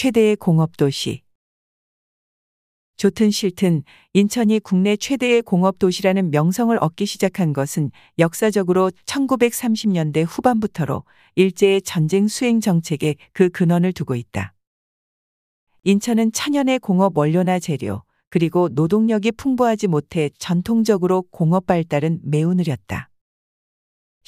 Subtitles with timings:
[0.00, 1.20] 최대의 공업도시.
[2.96, 3.82] 좋든 싫든
[4.14, 13.16] 인천이 국내 최대의 공업도시라는 명성을 얻기 시작한 것은 역사적으로 1930년대 후반부터로 일제의 전쟁 수행 정책에
[13.34, 14.54] 그 근원을 두고 있다.
[15.84, 23.09] 인천은 천연의 공업 원료나 재료, 그리고 노동력이 풍부하지 못해 전통적으로 공업 발달은 매우 느렸다.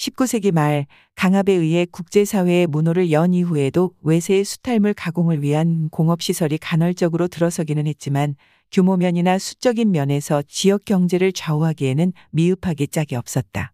[0.03, 7.87] 19세기 말 강압에 의해 국제사회의 문호를 연 이후에도 외세의 수탈물 가공을 위한 공업시설이 간헐적으로 들어서기는
[7.87, 8.35] 했지만
[8.73, 13.73] 규모면이나 수적인 면에서 지역 경제를 좌우하기에는 미흡하기 짝이 없었다.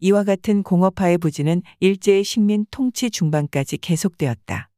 [0.00, 4.68] 이와 같은 공업화의 부진은 일제의 식민 통치 중반까지 계속되었다.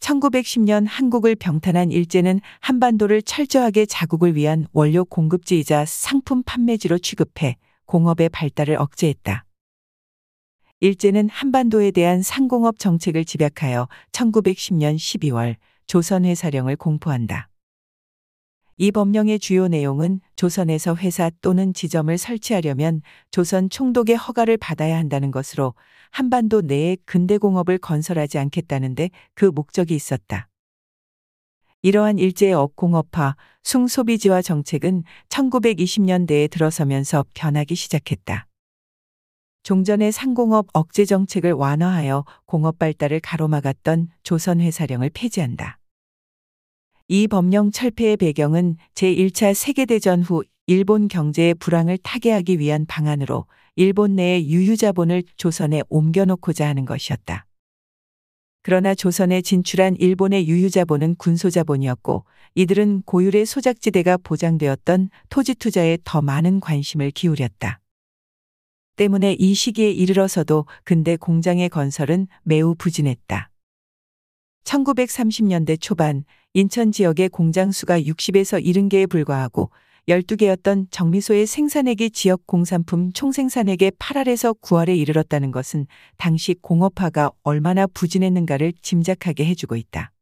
[0.00, 7.58] 1910년 한국을 병탄한 일제는 한반도를 철저하게 자국을 위한 원료 공급지이자 상품 판매지로 취급해
[7.90, 9.44] 공업의 발달을 억제했다.
[10.78, 15.56] 일제는 한반도에 대한 상공업 정책을 집약하여 1910년 12월
[15.88, 17.48] 조선회사령을 공포한다.
[18.76, 23.02] 이 법령의 주요 내용은 조선에서 회사 또는 지점을 설치하려면
[23.32, 25.74] 조선 총독의 허가를 받아야 한다는 것으로
[26.12, 30.49] 한반도 내에 근대공업을 건설하지 않겠다는데 그 목적이 있었다.
[31.82, 38.46] 이러한 일제의 업공업화, 숭소비지화 정책은 1920년대에 들어서면서 변하기 시작했다.
[39.62, 45.78] 종전의 상공업 억제 정책을 완화하여 공업 발달을 가로막았던 조선회사령을 폐지한다.
[47.08, 54.48] 이 법령 철폐의 배경은 제1차 세계대전 후 일본 경제의 불황을 타개하기 위한 방안으로 일본 내의
[54.48, 57.46] 유유자본을 조선에 옮겨놓고자 하는 것이었다.
[58.62, 67.10] 그러나 조선에 진출한 일본의 유유자본은 군소자본이었고 이들은 고율의 소작지대가 보장되었던 토지 투자에 더 많은 관심을
[67.10, 67.80] 기울였다.
[68.96, 73.50] 때문에 이 시기에 이르러서도 근대 공장의 건설은 매우 부진했다.
[74.64, 79.70] 1930년대 초반 인천 지역의 공장 수가 60에서 70개에 불과하고
[80.10, 85.86] 12개였던 정미소의 생산액이 지역 공산품 총생산액의 8할에서 9할에 이르렀다는 것은
[86.16, 90.12] 당시 공업화가 얼마나 부진했는가를 짐작하게 해주고 있다.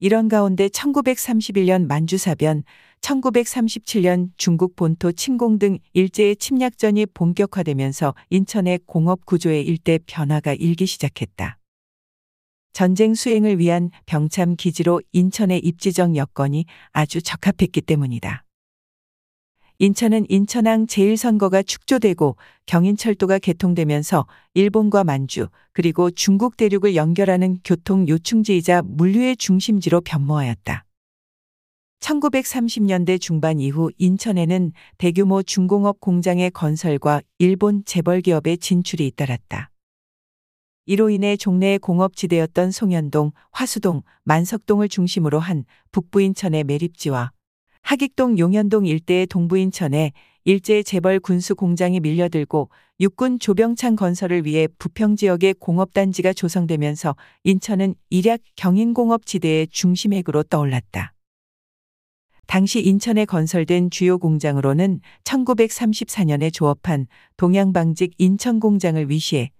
[0.00, 2.64] 이런 가운데 1931년 만주사변,
[3.02, 11.58] 1937년 중국 본토 침공 등 일제의 침략전이 본격화되면서 인천의 공업 구조의 일대 변화가 일기 시작했다.
[12.72, 18.44] 전쟁 수행을 위한 병참 기지로 인천의 입지적 여건이 아주 적합했기 때문이다.
[19.82, 29.36] 인천은 인천항 제1선거가 축조되고 경인철도가 개통되면서 일본과 만주 그리고 중국 대륙을 연결하는 교통 요충지이자 물류의
[29.38, 30.84] 중심지로 변모하였다.
[31.98, 39.72] 1930년대 중반 이후 인천에는 대규모 중공업 공장의 건설과 일본 재벌 기업의 진출이 잇따랐다.
[40.86, 47.32] 이로 인해 종래의 공업지대였던 송현동, 화수동, 만석동을 중심으로 한 북부 인천의 매립지와
[47.92, 50.12] 하익동 용현동 일대의 동부인천에
[50.44, 52.70] 일제 재벌 군수 공장이 밀려들고
[53.00, 57.14] 육군 조병창 건설을 위해 부평 지역의 공업단지가 조성되면서
[57.44, 61.12] 인천은 일약 경인공업지대의 중심핵으로 떠올랐다.
[62.46, 69.50] 당시 인천에 건설된 주요 공장으로는 1934년에 조업한 동양방직 인천공장을 위시해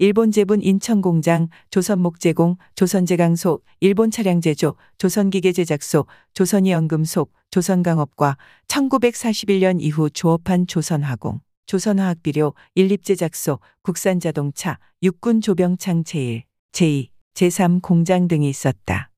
[0.00, 8.36] 일본 제분 인천공장, 조선목제공, 조선제강소, 일본 차량제조, 조선기계제작소, 조선이연금속, 조선강업과
[8.68, 19.10] 1941년 이후 조업한 조선화공, 조선화학비료, 일립제작소, 국산자동차, 육군조병창 제1, 제2, 제3 공장 등이 있었다.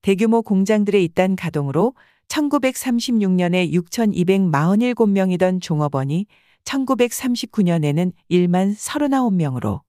[0.00, 1.92] 대규모 공장들의 잇단 가동으로
[2.28, 6.26] 1936년에 6,247명이던 종업원이
[6.66, 9.80] 1939년에는 1만 39명으로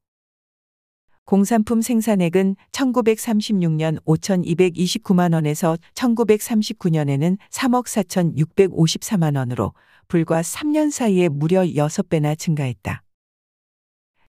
[1.26, 9.74] 공산품 생산액은 1936년 5,229만 원에서 1939년에는 3억 4,654만 원으로
[10.08, 13.04] 불과 3년 사이에 무려 6배나 증가했다.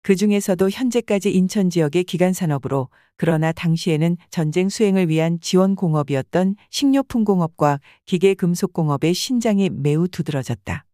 [0.01, 7.25] 그 중에서도 현재까지 인천 지역의 기간 산업으로 그러나 당시에는 전쟁 수행을 위한 지원 공업이었던 식료품
[7.25, 10.86] 공업과 기계 금속 공업의 신장이 매우 두드러졌다.